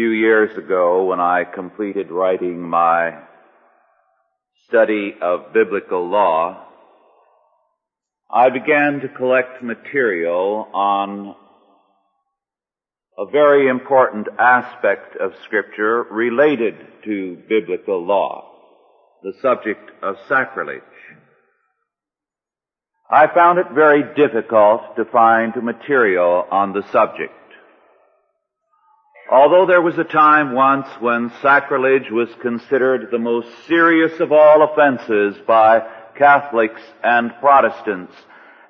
[0.00, 3.18] few years ago when I completed writing my
[4.66, 6.64] study of biblical law,
[8.32, 11.34] I began to collect material on
[13.18, 18.50] a very important aspect of scripture related to biblical law,
[19.22, 20.80] the subject of sacrilege.
[23.10, 27.34] I found it very difficult to find material on the subject.
[29.30, 34.62] Although there was a time once when sacrilege was considered the most serious of all
[34.62, 35.86] offenses by
[36.18, 38.12] Catholics and Protestants,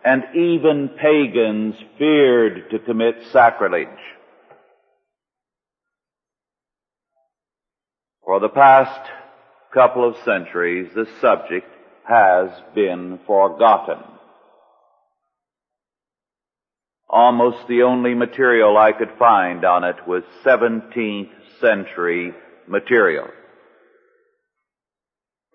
[0.05, 3.89] and even pagans feared to commit sacrilege.
[8.23, 9.11] For the past
[9.73, 11.69] couple of centuries, the subject
[12.05, 14.20] has been forgotten.
[17.13, 22.33] Almost the only material I could find on it was 17th century
[22.69, 23.27] material.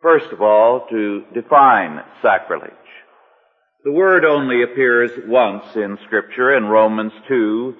[0.01, 2.71] First of all, to define sacrilege.
[3.85, 7.75] The word only appears once in scripture in Romans 2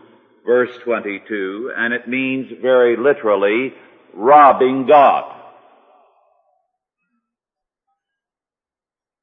[0.45, 3.73] verse 22 and it means very literally
[4.13, 5.31] robbing God.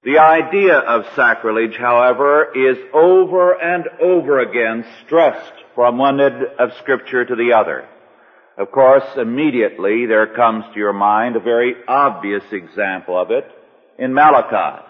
[0.05, 6.70] The idea of sacrilege, however, is over and over again stressed from one end of
[6.81, 7.89] scripture to the other.
[8.59, 13.47] Of course, immediately there comes to your mind a very obvious example of it
[13.97, 14.84] in Malachi.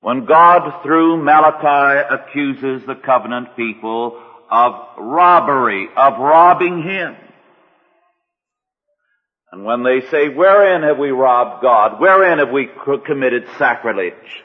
[0.00, 7.16] When God through Malachi accuses the covenant people of robbery, of robbing Him.
[9.54, 12.00] And when they say, wherein have we robbed God?
[12.00, 12.68] Wherein have we
[13.06, 14.42] committed sacrilege?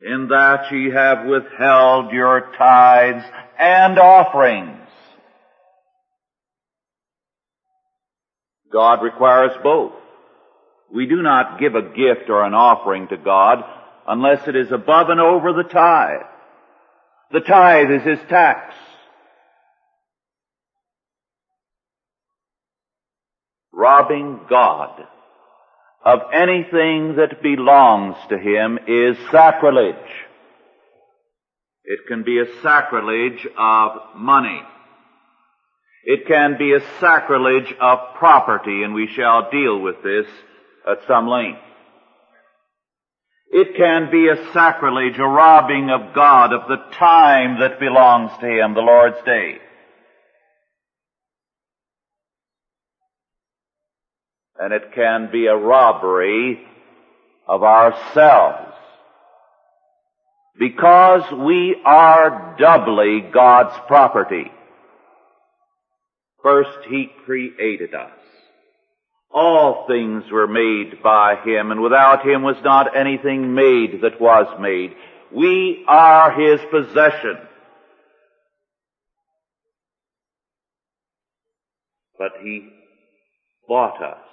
[0.00, 3.24] In that ye have withheld your tithes
[3.58, 4.86] and offerings.
[8.72, 9.94] God requires both.
[10.94, 13.64] We do not give a gift or an offering to God
[14.06, 16.22] unless it is above and over the tithe.
[17.32, 18.76] The tithe is his tax.
[23.82, 25.02] Robbing God
[26.04, 29.96] of anything that belongs to him is sacrilege.
[31.84, 34.62] It can be a sacrilege of money.
[36.04, 40.26] It can be a sacrilege of property, and we shall deal with this
[40.88, 41.62] at some length.
[43.50, 48.46] It can be a sacrilege, a robbing of God of the time that belongs to
[48.46, 49.58] Him, the Lord's day.
[54.62, 56.60] And it can be a robbery
[57.48, 58.72] of ourselves.
[60.56, 64.52] Because we are doubly God's property.
[66.44, 68.12] First, He created us.
[69.32, 74.46] All things were made by Him, and without Him was not anything made that was
[74.60, 74.94] made.
[75.32, 77.36] We are His possession.
[82.16, 82.68] But He
[83.66, 84.31] bought us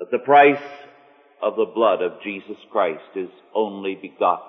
[0.00, 0.62] at the price
[1.42, 4.46] of the blood of Jesus Christ, is only begotten,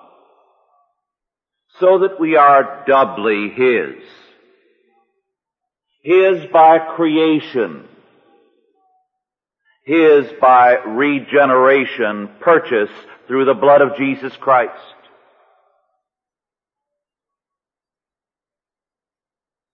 [1.80, 4.02] so that we are doubly His.
[6.02, 7.88] His by creation,
[9.88, 12.90] his by regeneration purchase
[13.26, 14.74] through the blood of Jesus Christ.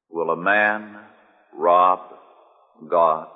[0.08, 0.96] Will a man
[1.52, 1.98] rob
[2.88, 3.26] God?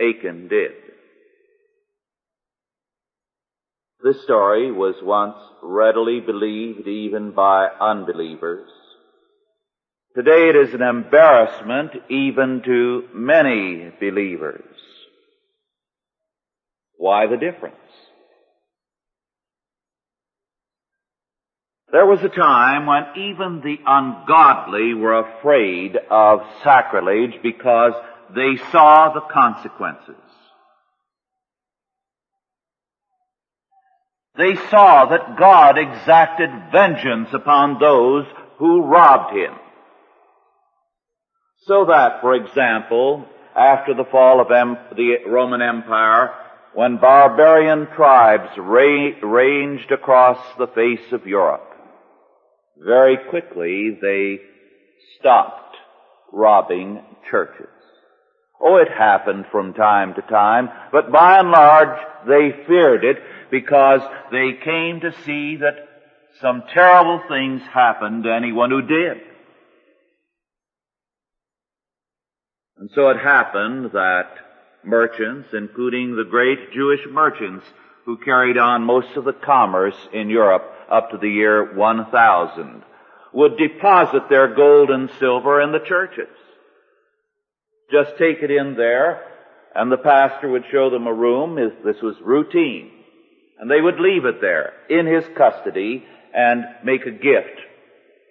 [0.00, 0.72] Achan did.
[4.02, 8.68] This story was once readily believed even by unbelievers.
[10.14, 14.64] Today it is an embarrassment even to many believers.
[16.96, 17.76] Why the difference?
[21.90, 27.94] There was a time when even the ungodly were afraid of sacrilege because
[28.34, 30.14] they saw the consequences.
[34.36, 38.24] They saw that God exacted vengeance upon those
[38.58, 39.54] who robbed him.
[41.66, 43.26] So that, for example,
[43.56, 46.32] after the fall of em- the Roman Empire,
[46.72, 51.68] when barbarian tribes ra- ranged across the face of Europe,
[52.76, 54.38] very quickly they
[55.18, 55.76] stopped
[56.32, 57.77] robbing churches.
[58.60, 63.18] Oh, it happened from time to time, but by and large they feared it
[63.50, 64.00] because
[64.32, 65.88] they came to see that
[66.40, 69.18] some terrible things happened to anyone who did.
[72.78, 74.28] And so it happened that
[74.84, 77.66] merchants, including the great Jewish merchants
[78.04, 82.82] who carried on most of the commerce in Europe up to the year 1000,
[83.32, 86.28] would deposit their gold and silver in the churches.
[87.90, 89.22] Just take it in there,
[89.74, 91.56] and the pastor would show them a room.
[91.56, 92.90] This was routine.
[93.58, 96.04] And they would leave it there in his custody
[96.34, 97.60] and make a gift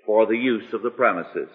[0.06, 1.50] for the use of the premises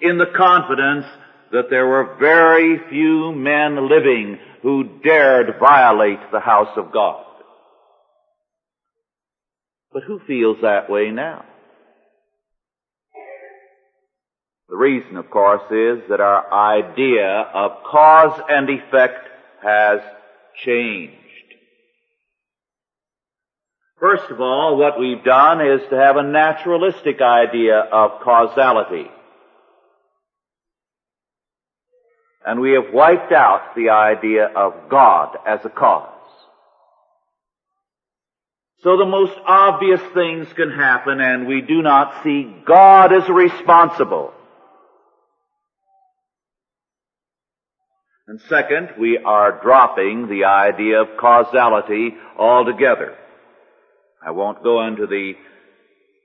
[0.00, 1.06] in the confidence
[1.52, 7.24] that there were very few men living who dared violate the house of God.
[9.92, 11.44] But who feels that way now?
[14.68, 19.28] The reason, of course, is that our idea of cause and effect
[19.62, 20.00] has
[20.64, 21.14] changed.
[24.00, 29.08] First of all, what we've done is to have a naturalistic idea of causality.
[32.44, 36.12] And we have wiped out the idea of God as a cause.
[38.82, 44.32] So the most obvious things can happen and we do not see God as responsible.
[48.28, 53.16] And second, we are dropping the idea of causality altogether.
[54.24, 55.34] I won't go into the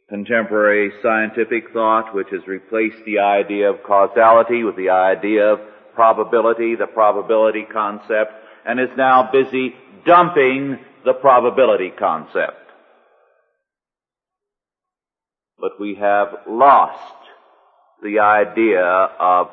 [0.10, 5.60] contemporary scientific thought which has replaced the idea of causality with the idea of
[5.94, 8.34] probability, the probability concept,
[8.66, 12.58] and is now busy dumping the probability concept.
[15.60, 17.14] But we have lost
[18.02, 19.50] the idea of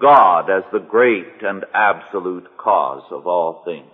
[0.00, 3.88] God as the great and absolute cause of all things.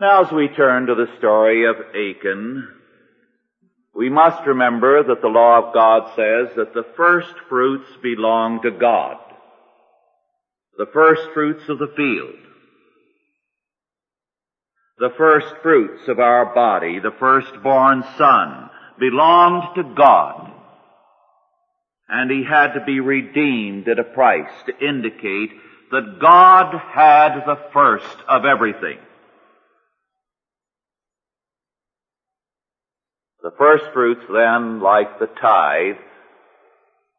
[0.00, 2.68] Now as we turn to the story of Achan,
[3.94, 8.70] we must remember that the law of God says that the first fruits belong to
[8.70, 9.16] God.
[10.76, 12.34] The first fruits of the field.
[14.98, 20.52] The first fruits of our body, the firstborn son, belonged to God
[22.08, 25.50] and he had to be redeemed at a price to indicate
[25.90, 28.98] that God had the first of everything.
[33.42, 35.96] The first fruits then, like the tithe,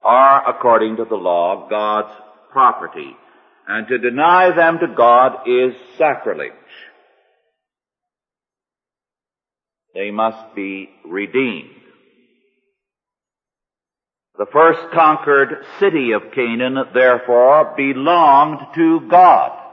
[0.03, 2.13] are, according to the law, God's
[2.51, 3.15] property.
[3.67, 6.51] And to deny them to God is sacrilege.
[9.93, 11.76] They must be redeemed.
[14.37, 19.63] The first conquered city of Canaan, therefore, belonged to God.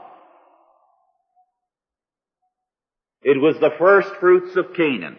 [3.21, 5.17] It was the first fruits of Canaan.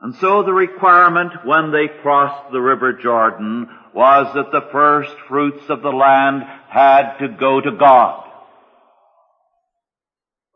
[0.00, 5.64] And so the requirement when they crossed the river Jordan was that the first fruits
[5.70, 8.28] of the land had to go to God.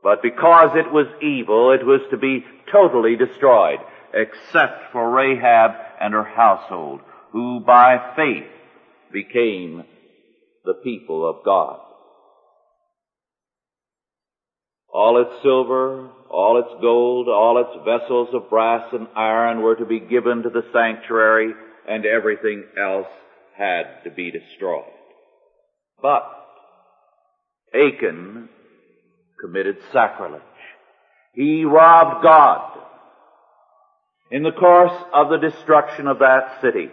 [0.02, 3.78] But because it was evil, it was to be totally destroyed,
[4.14, 7.00] except for Rahab and her household,
[7.32, 8.50] who by faith
[9.12, 9.84] became
[10.64, 11.80] the people of God.
[14.92, 19.84] All its silver, all its gold, all its vessels of brass and iron were to
[19.84, 21.52] be given to the sanctuary,
[21.86, 23.06] and everything else
[23.56, 24.84] had to be destroyed.
[26.00, 26.22] But
[27.74, 28.48] Achan
[29.40, 30.42] committed sacrilege.
[31.34, 32.78] He robbed God
[34.30, 36.90] in the course of the destruction of that city.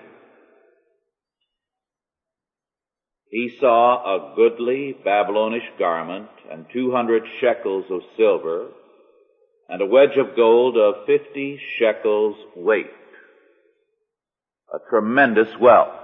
[3.29, 8.69] He saw a goodly Babylonish garment and two hundred shekels of silver
[9.67, 12.91] and a wedge of gold of fifty shekels weight.
[14.73, 15.99] A tremendous wealth.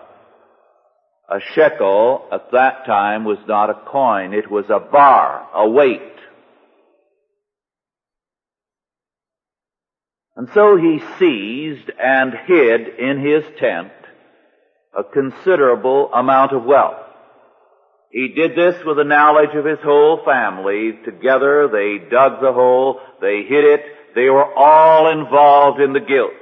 [1.29, 6.01] A shekel at that time was not a coin, it was a bar, a weight.
[10.35, 13.91] And so he seized and hid in his tent
[14.97, 16.97] a considerable amount of wealth.
[18.11, 20.99] He did this with the knowledge of his whole family.
[21.05, 23.81] Together they dug the hole, they hid it,
[24.15, 26.33] they were all involved in the guilt.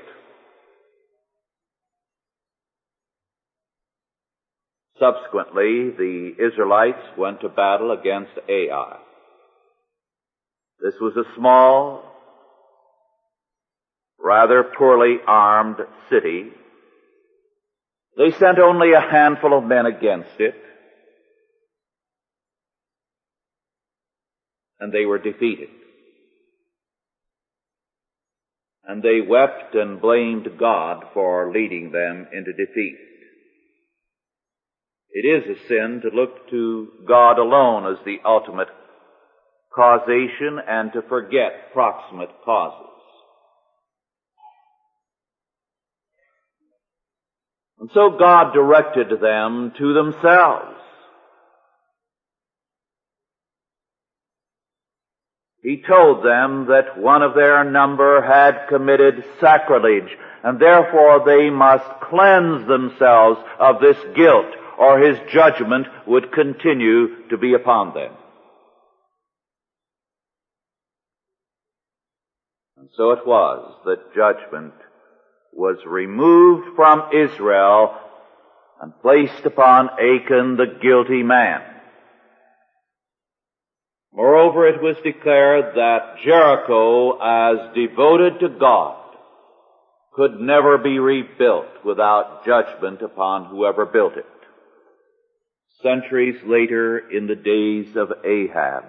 [5.00, 8.98] Subsequently, the Israelites went to battle against Ai.
[10.82, 12.04] This was a small,
[14.30, 15.78] rather poorly armed
[16.10, 16.52] city.
[18.16, 20.56] They sent only a handful of men against it.
[24.80, 25.70] And they were defeated.
[28.90, 32.98] and they wept and blamed God for leading them into defeat.
[35.12, 38.70] It is a sin to look to God alone as the ultimate
[39.76, 42.99] causation and to forget proximate causes.
[47.80, 50.76] And so God directed them to themselves.
[55.62, 60.10] He told them that one of their number had committed sacrilege,
[60.44, 67.38] and therefore they must cleanse themselves of this guilt, or his judgment would continue to
[67.38, 68.14] be upon them.
[72.78, 74.74] And so it was that judgment
[75.54, 77.96] was removed from Israel
[78.82, 81.62] and placed upon Achan the guilty man.
[84.14, 88.98] Moreover, it was declared that Jericho, as devoted to God,
[90.14, 94.26] could never be rebuilt without judgment upon whoever built it.
[95.82, 98.84] Centuries later, in the days of Ahab,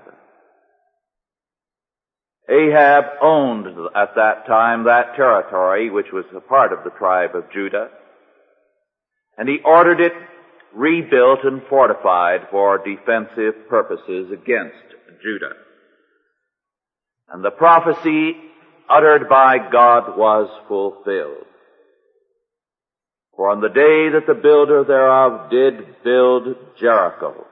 [2.51, 7.51] Ahab owned at that time that territory, which was a part of the tribe of
[7.53, 7.89] Judah,
[9.39, 10.13] and he ordered it
[10.75, 14.75] rebuilt and fortified for defensive purposes against
[15.23, 15.55] Judah.
[17.29, 18.37] And the prophecy
[18.89, 21.47] uttered by God was fulfilled.
[23.37, 27.47] For on the day that the builder thereof did build Jericho,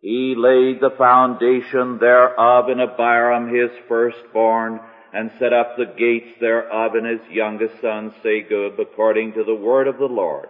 [0.00, 4.80] he laid the foundation thereof in Abiram his firstborn,
[5.12, 9.88] and set up the gates thereof in his youngest son Segub, according to the word
[9.88, 10.48] of the Lord,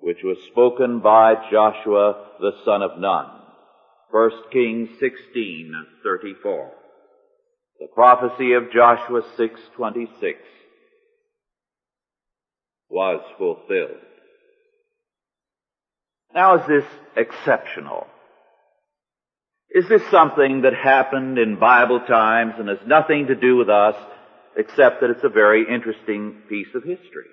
[0.00, 3.26] which was spoken by Joshua the son of Nun.
[4.10, 6.70] 1 Kings 16:34.
[7.80, 10.36] The prophecy of Joshua 6:26
[12.88, 14.00] was fulfilled.
[16.32, 16.84] Now is this
[17.16, 18.06] exceptional?
[19.74, 23.96] Is this something that happened in Bible times and has nothing to do with us
[24.56, 27.26] except that it's a very interesting piece of history?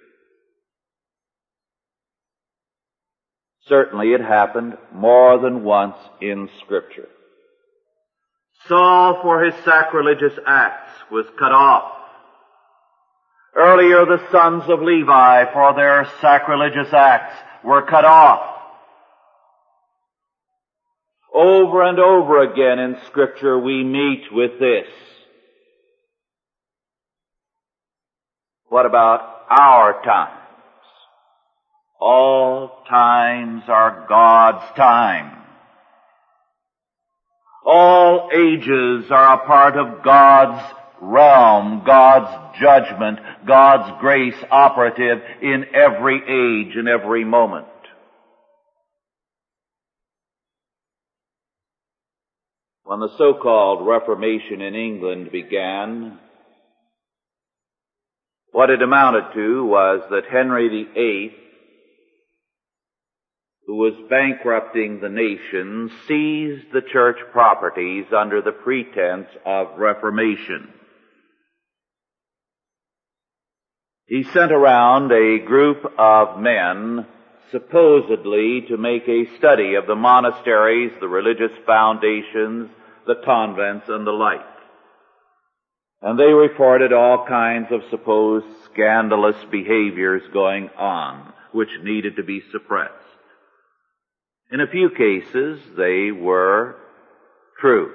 [3.68, 7.10] Certainly it happened more than once in scripture.
[8.68, 11.92] Saul for his sacrilegious acts was cut off.
[13.56, 18.61] Earlier the sons of Levi for their sacrilegious acts were cut off.
[21.34, 24.88] Over and over again in scripture we meet with this.
[28.68, 30.38] What about our times?
[32.00, 35.38] All times are God's time.
[37.66, 46.18] All ages are a part of God's realm, God's judgment, God's grace operative in every
[46.18, 47.68] age and every moment.
[52.92, 56.20] When the so-called Reformation in England began,
[58.52, 61.34] what it amounted to was that Henry VIII
[63.66, 70.68] who was bankrupting the nation, seized the church properties under the pretense of reformation.
[74.06, 77.06] He sent around a group of men
[77.52, 82.70] supposedly to make a study of the monasteries, the religious foundations,
[83.06, 84.42] the convents, and the like.
[86.02, 92.42] And they reported all kinds of supposed scandalous behaviors going on, which needed to be
[92.52, 92.94] suppressed.
[94.52, 96.76] In a few cases, they were
[97.60, 97.94] true.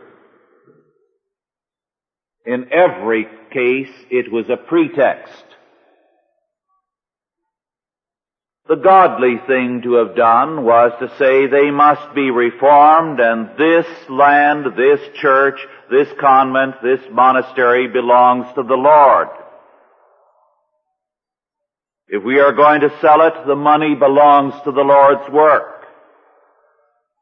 [2.47, 5.45] In every case, it was a pretext.
[8.69, 13.87] The godly thing to have done was to say they must be reformed and this
[14.11, 19.29] land, this church, this convent, this monastery belongs to the Lord.
[22.09, 25.87] If we are going to sell it, the money belongs to the Lord's work.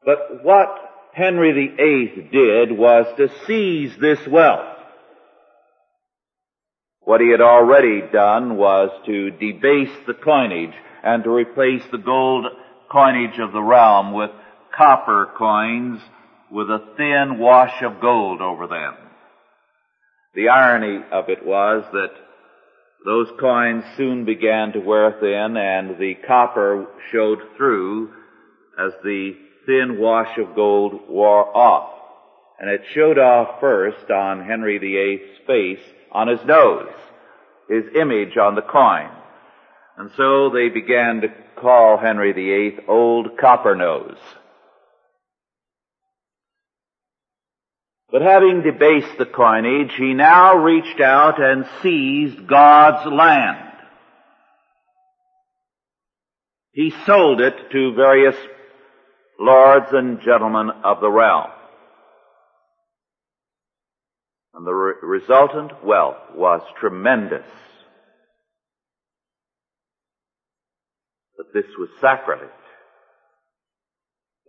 [0.03, 0.69] But what
[1.13, 4.77] Henry VIII did was to seize this wealth.
[7.01, 10.73] What he had already done was to debase the coinage
[11.05, 12.47] and to replace the gold
[12.91, 14.31] coinage of the realm with
[14.75, 16.01] copper coins
[16.51, 18.95] with a thin wash of gold over them.
[20.33, 22.11] The irony of it was that
[23.05, 28.11] those coins soon began to wear thin and the copper showed through
[28.79, 31.91] as the thin wash of gold wore off.
[32.59, 36.89] And it showed off first on Henry VIII's face on his nose.
[37.69, 39.09] his image on the coin.
[39.97, 44.17] And so they began to call Henry VIII Old Copper-Nose.
[48.11, 53.71] But having debased the coinage, he now reached out and seized God's land.
[56.71, 58.35] He sold it to various
[59.39, 61.49] lords and gentlemen of the realm.
[64.53, 67.45] And the re- resultant wealth was tremendous.
[71.37, 72.49] But this was sacrilege.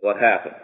[0.01, 0.55] What happened?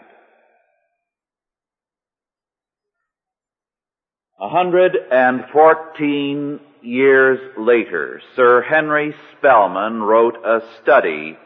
[4.41, 11.37] A hundred and fourteen years later, Sir Henry Spelman wrote a study,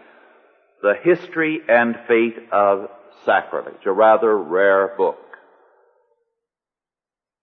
[0.81, 2.87] The History and Fate of
[3.23, 5.19] Sacrilege, a rather rare book.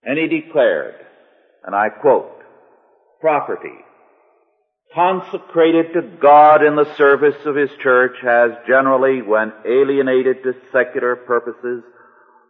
[0.03, 0.97] And he declared,
[1.65, 2.33] and I quote,
[3.21, 3.79] property
[4.95, 11.17] consecrated to God in the service of His church has generally, when alienated to secular
[11.17, 11.83] purposes,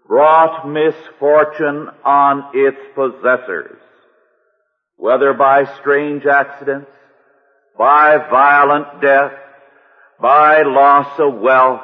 [0.07, 3.79] brought misfortune on its possessors,
[4.97, 6.91] whether by strange accidents,
[7.79, 9.33] by violent death,
[10.21, 11.81] by loss of wealth,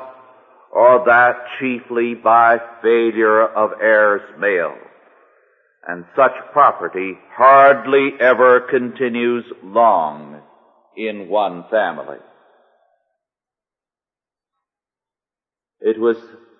[0.73, 4.76] or that chiefly by failure of heirs male.
[5.88, 10.39] And such property hardly ever continues long
[10.97, 12.18] in one family.
[15.80, 16.16] It was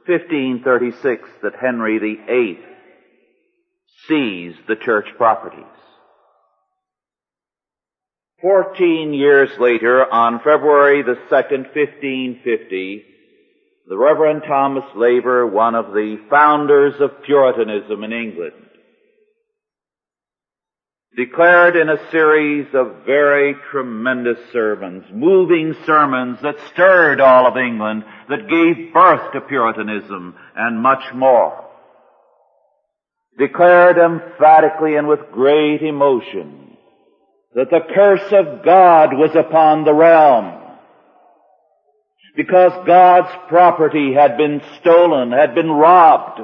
[0.07, 2.59] 1536 that Henry VIII
[4.09, 5.65] seized the church properties.
[8.41, 13.05] Fourteen years later, on February the 2nd, 1550,
[13.87, 18.70] the Reverend Thomas Lever, one of the founders of Puritanism in England,
[21.17, 28.05] declared in a series of very tremendous sermons, moving sermons that stirred all of England,
[28.29, 31.65] that gave birth to Puritanism and much more.
[33.39, 36.77] Declared emphatically and with great emotion
[37.55, 40.61] that the curse of God was upon the realm
[42.37, 46.41] because God's property had been stolen, had been robbed.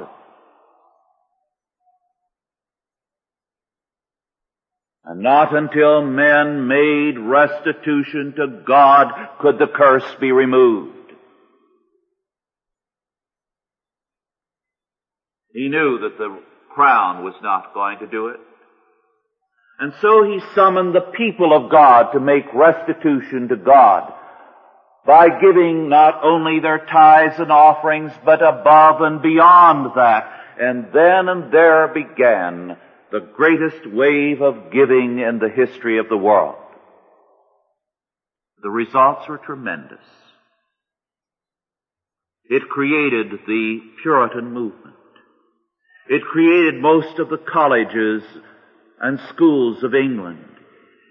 [5.09, 9.07] And not until men made restitution to God
[9.39, 11.13] could the curse be removed.
[15.53, 16.41] He knew that the
[16.75, 18.39] crown was not going to do it.
[19.79, 24.11] And so he summoned the people of God to make restitution to God
[25.05, 30.29] by giving not only their tithes and offerings, but above and beyond that.
[30.59, 32.75] And then and there began
[33.11, 36.55] the greatest wave of giving in the history of the world.
[38.61, 40.03] The results were tremendous.
[42.49, 44.95] It created the Puritan movement.
[46.09, 48.23] It created most of the colleges
[49.01, 50.45] and schools of England.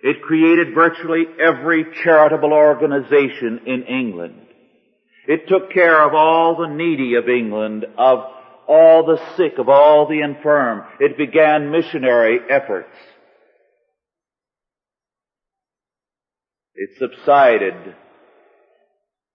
[0.02, 4.46] It created virtually every charitable organization in England.
[5.26, 8.24] It took care of all the needy of England, of
[8.68, 10.84] all the sick, of all the infirm.
[11.00, 12.94] It began missionary efforts.
[16.74, 17.94] It subsided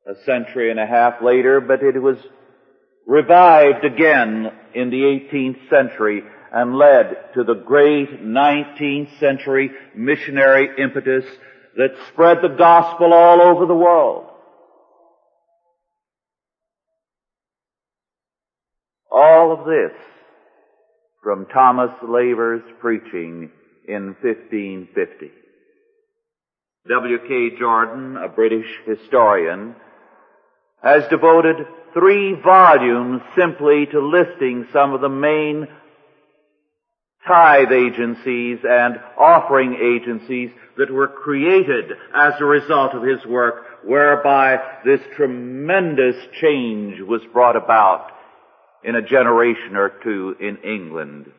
[0.07, 2.17] a century and a half later, but it was
[3.07, 11.25] revived again in the 18th century and led to the great 19th century missionary impetus
[11.77, 14.30] that spread the gospel all over the world.
[19.11, 19.91] All of this
[21.21, 23.51] from Thomas Lever's preaching
[23.85, 25.31] in 1550.
[26.89, 27.59] W.K.
[27.59, 29.75] Jordan, a British historian,
[30.81, 31.57] has devoted
[31.93, 35.67] three volumes simply to listing some of the main
[37.27, 44.57] tithe agencies and offering agencies that were created as a result of his work, whereby
[44.85, 48.11] this tremendous change was brought about
[48.83, 51.31] in a generation or two in England.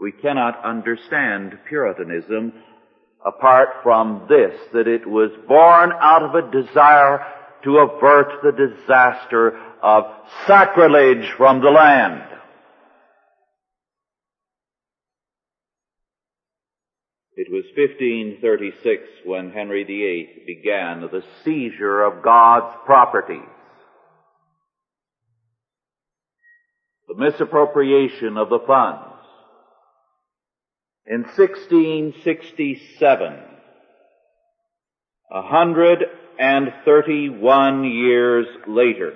[0.00, 2.52] We cannot understand Puritanism
[3.24, 7.24] apart from this, that it was born out of a desire
[7.64, 10.04] to avert the disaster of
[10.46, 12.22] sacrilege from the land.
[17.34, 23.40] It was 1536 when Henry VIII began the seizure of God's properties.
[27.12, 29.04] The misappropriation of the funds.
[31.06, 33.38] In 1667,
[35.28, 39.12] 131 years later,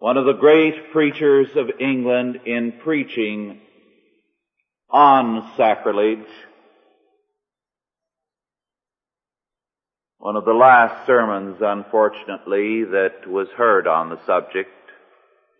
[0.00, 3.60] one of the great preachers of England in preaching
[4.90, 6.26] on sacrilege,
[10.18, 14.70] one of the last sermons, unfortunately, that was heard on the subject,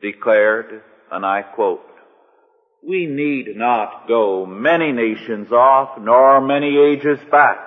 [0.03, 1.81] declared, and I quote,
[2.87, 7.59] we need not go many nations off, nor many ages back,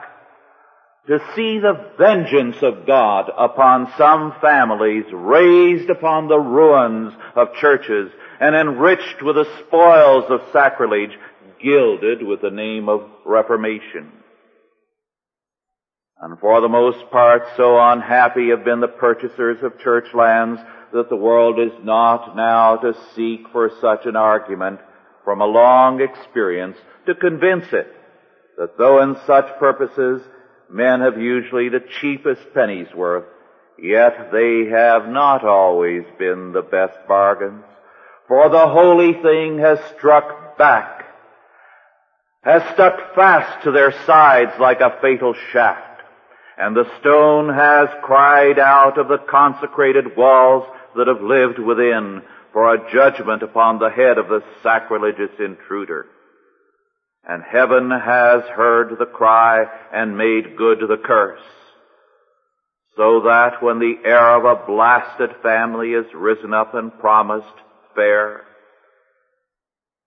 [1.08, 8.12] to see the vengeance of God upon some families raised upon the ruins of churches
[8.42, 11.18] and enriched with the spoils of sacrilege,
[11.64, 14.12] gilded with the name of Reformation.
[16.20, 20.60] And for the most part, so unhappy have been the purchasers of church lands
[20.96, 24.80] that the world is not now to seek for such an argument
[25.26, 27.94] from a long experience to convince it
[28.58, 30.22] that though in such purposes
[30.70, 33.26] men have usually the cheapest penny's worth,
[33.78, 37.66] yet they have not always been the best bargains.
[38.30, 41.04] For the holy thing has struck back,
[42.42, 46.04] has stuck fast to their sides like a fatal shaft,
[46.58, 52.22] and the stone has cried out of the consecrated walls that have lived within
[52.54, 56.08] for a judgment upon the head of the sacrilegious intruder
[57.28, 61.42] and heaven has heard the cry and made good the curse.
[62.96, 67.46] So that when the heir of a blasted family is risen up and promised
[67.96, 68.44] fair,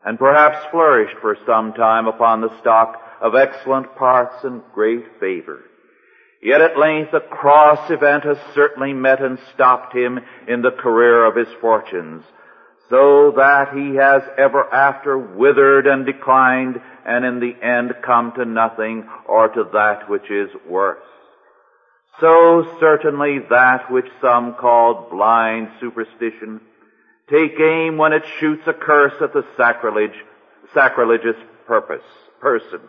[0.05, 5.65] and perhaps flourished for some time upon the stock of excellent parts and great favor,
[6.41, 11.25] Yet at length a cross event has certainly met and stopped him in the career
[11.25, 12.25] of his fortunes,
[12.89, 18.45] so that he has ever after withered and declined and in the end come to
[18.45, 21.03] nothing or to that which is worse.
[22.21, 26.61] So certainly that which some call blind superstition
[27.31, 30.25] take aim when it shoots a curse at the sacrilege,
[30.73, 32.05] sacrilegious purpose,
[32.41, 32.81] person.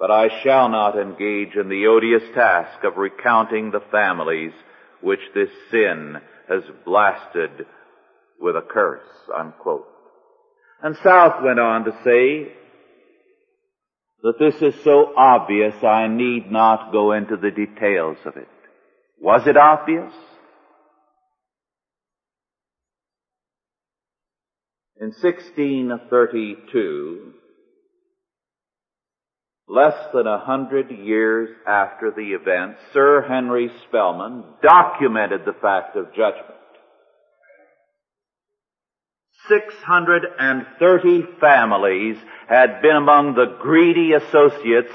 [0.00, 4.52] But I shall not engage in the odious task of recounting the families
[5.02, 6.16] which this sin
[6.48, 7.66] has blasted
[8.40, 9.06] with a curse,
[9.38, 9.86] unquote.
[10.82, 12.56] And South went on to say,
[14.22, 18.48] that this is so obvious I need not go into the details of it.
[19.18, 20.12] Was it obvious?
[25.00, 27.32] In 1632,
[29.70, 36.08] less than a hundred years after the event, Sir Henry Spelman documented the fact of
[36.08, 36.56] judgment.
[39.48, 42.16] 630 families
[42.48, 44.92] had been among the greedy associates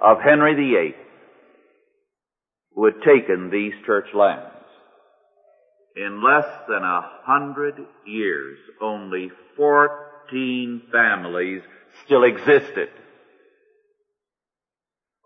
[0.00, 0.94] of Henry VIII
[2.74, 4.46] who had taken these church lands.
[5.96, 7.74] In less than a hundred
[8.06, 11.60] years, only 14 families
[12.06, 12.88] still existed.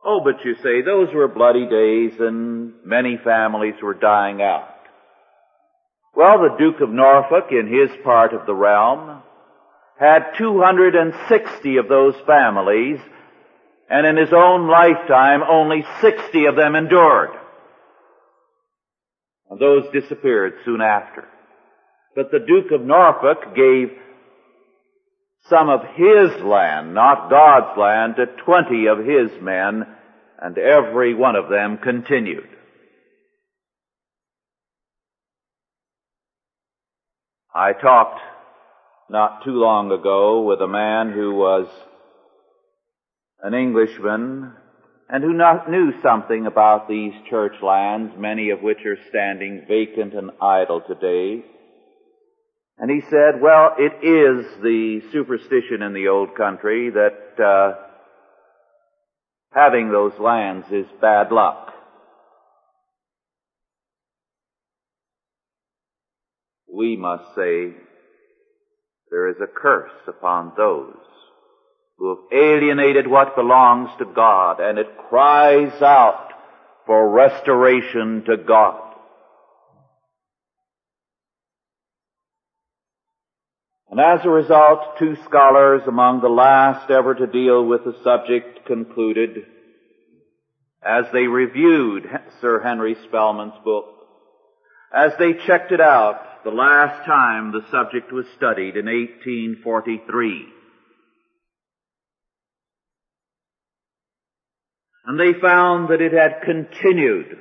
[0.09, 4.69] Oh, but you say those were bloody days and many families were dying out.
[6.15, 9.21] Well, the Duke of Norfolk, in his part of the realm,
[9.99, 13.01] had 260 of those families,
[13.91, 17.31] and in his own lifetime, only 60 of them endured.
[19.51, 21.25] And those disappeared soon after.
[22.15, 23.91] But the Duke of Norfolk gave
[25.49, 29.87] some of his land, not God's land, to 20 of his men,
[30.41, 32.49] and every one of them continued.
[37.55, 38.21] I talked
[39.09, 41.67] not too long ago with a man who was
[43.43, 44.53] an Englishman
[45.09, 45.33] and who
[45.71, 51.45] knew something about these church lands, many of which are standing vacant and idle today.
[52.79, 57.75] And he said, well, it is the superstition in the old country that uh,
[59.53, 61.67] having those lands is bad luck.
[66.77, 67.73] we must say,
[69.11, 70.95] there is a curse upon those
[71.97, 76.29] who have alienated what belongs to God, and it cries out
[76.85, 78.86] for restoration to God.
[83.97, 88.67] And as a result, two scholars among the last ever to deal with the subject
[88.67, 89.47] concluded,
[90.83, 92.05] as they reviewed
[92.43, 93.87] Sir Henry Spelman's book,
[94.95, 100.45] as they checked it out the last time the subject was studied in 1843,
[105.07, 107.39] and they found that it had continued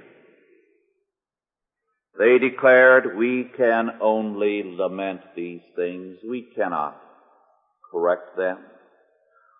[2.18, 6.18] they declared, we can only lament these things.
[6.28, 7.02] We cannot
[7.92, 8.60] correct them.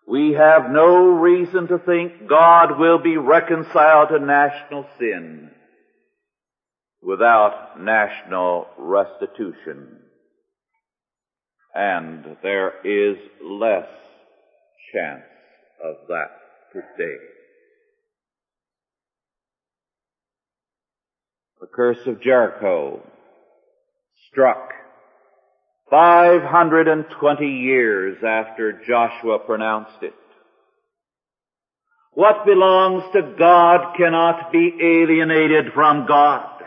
[0.08, 5.52] We have no reason to think God will be reconciled to national sin
[7.02, 10.00] without national restitution.
[11.74, 13.88] And there is less
[14.94, 15.24] chance
[15.84, 16.30] of that
[16.72, 17.18] today.
[21.66, 23.02] The curse of Jericho
[24.30, 24.70] struck
[25.90, 30.14] 520 years after Joshua pronounced it.
[32.12, 36.62] What belongs to God cannot be alienated from God.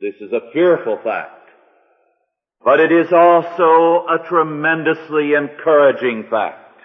[0.00, 1.50] This is a fearful fact.
[2.64, 6.80] But it is also a tremendously encouraging fact.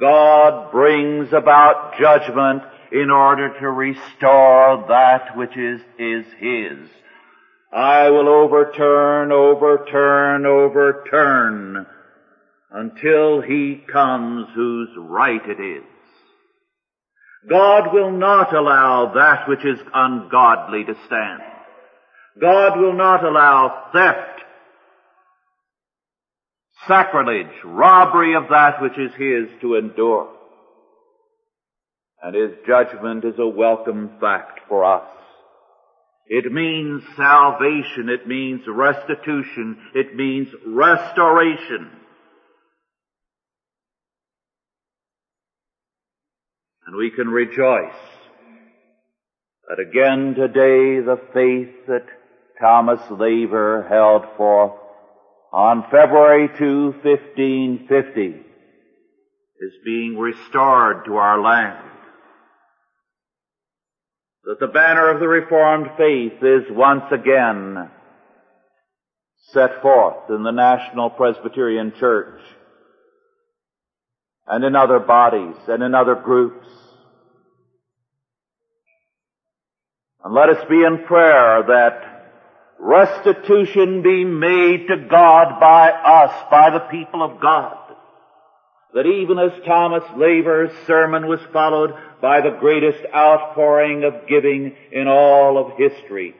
[0.00, 6.90] God brings about judgment in order to restore that which is, is His.
[7.72, 11.86] I will overturn, overturn, overturn
[12.70, 15.84] until He comes whose right it is.
[17.48, 21.40] God will not allow that which is ungodly to stand.
[22.40, 24.42] God will not allow theft,
[26.86, 30.28] sacrilege, robbery of that which is His to endure.
[32.22, 35.08] And His judgment is a welcome fact for us.
[36.26, 38.08] It means salvation.
[38.08, 39.76] It means restitution.
[39.94, 41.90] It means restoration.
[46.86, 47.92] And we can rejoice
[49.68, 52.06] that again today the faith that
[52.60, 54.72] Thomas Lever held forth
[55.52, 58.44] on February 2, 1550
[59.60, 61.91] is being restored to our land
[64.44, 67.90] that the banner of the Reformed faith is once again
[69.52, 72.40] set forth in the National Presbyterian Church
[74.46, 76.66] and in other bodies and in other groups.
[80.24, 82.12] And let us be in prayer that
[82.80, 87.81] restitution be made to God by us, by the people of God
[88.94, 95.08] that even as Thomas Lever's sermon was followed by the greatest outpouring of giving in
[95.08, 96.34] all of history,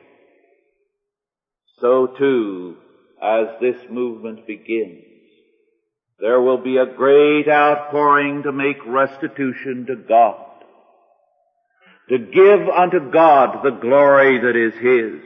[1.80, 2.76] so too,
[3.20, 5.04] as this movement begins,
[6.20, 10.44] there will be a great outpouring to make restitution to God,
[12.08, 15.22] to give unto God the glory that is His,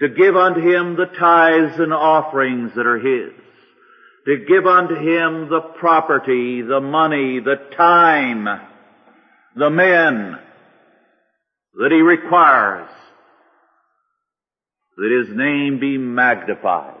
[0.00, 3.32] to give unto Him the tithes and offerings that are His,
[4.26, 8.46] to give unto him the property, the money, the time,
[9.56, 10.38] the men
[11.74, 12.88] that he requires,
[14.96, 16.94] that his name be magnified,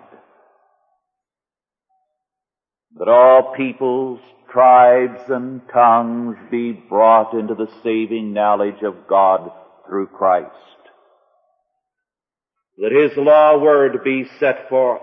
[2.98, 9.50] that all peoples, tribes, and tongues be brought into the saving knowledge of God
[9.86, 10.50] through Christ,
[12.78, 15.02] that his law word be set forth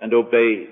[0.00, 0.68] and obeyed,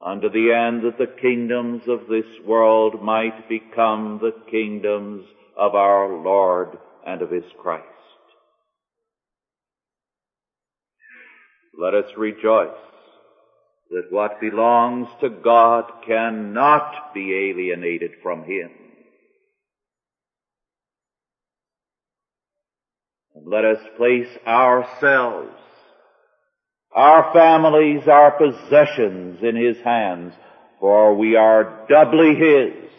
[0.00, 6.22] unto the end that the kingdoms of this world might become the kingdoms of our
[6.22, 7.84] Lord and of His Christ.
[11.80, 12.70] Let us rejoice
[13.90, 18.70] that what belongs to God cannot be alienated from Him.
[23.34, 25.54] And let us place ourselves
[26.92, 30.34] our families, our possessions in His hands,
[30.80, 32.90] for we are doubly His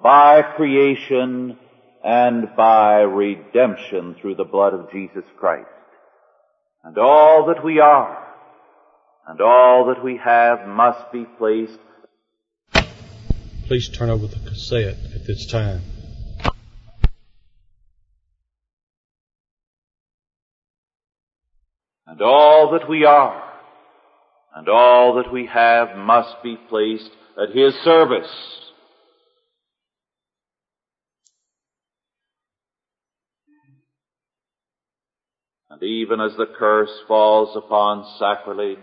[0.00, 1.58] by creation
[2.04, 5.68] and by redemption through the blood of Jesus Christ.
[6.84, 8.28] And all that we are
[9.26, 11.78] and all that we have must be placed.
[13.66, 15.82] Please turn over the cassette at this time.
[22.08, 23.44] And all that we are
[24.54, 28.26] and all that we have must be placed at His service.
[35.68, 38.78] And even as the curse falls upon sacrilege,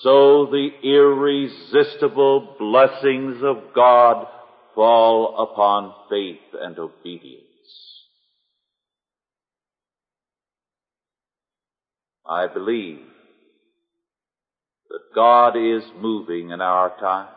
[0.00, 4.26] so the irresistible blessings of God
[4.74, 7.51] fall upon faith and obedience.
[12.32, 13.00] I believe
[14.88, 17.28] that God is moving in our time.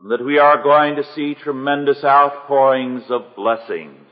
[0.00, 4.06] And that we are going to see tremendous outpourings of blessings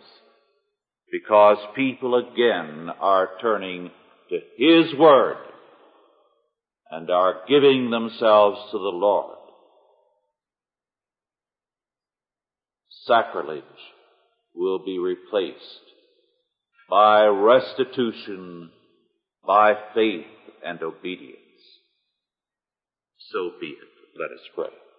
[1.11, 3.90] because people again are turning
[4.28, 5.38] to His Word
[6.90, 9.38] and are giving themselves to the Lord.
[13.06, 13.64] Sacrilege
[14.54, 15.89] will be replaced
[16.90, 18.70] by restitution,
[19.46, 20.26] by faith
[20.66, 21.38] and obedience.
[23.31, 23.79] So be it.
[24.18, 24.89] Let us pray.